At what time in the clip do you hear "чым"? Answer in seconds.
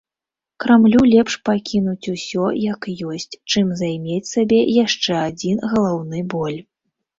3.53-3.71